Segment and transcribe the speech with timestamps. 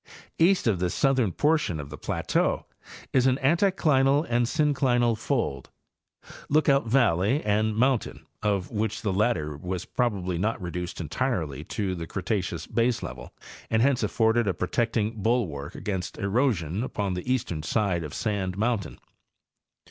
[0.39, 2.65] East of this southern part of the plateau
[3.13, 4.19] is Drainage Adjustments about Chattanooga.
[4.25, 10.39] 107 an anticlinal and synclinal fold—Lookout valley and moun tain—of which the latter was probably
[10.39, 13.29] not reduced entirely to the Cretaceous baselevel,
[13.69, 18.57] and hence afforded a protecting bul wark against erosion upon the eastern side of Sand
[18.57, 18.97] mountain.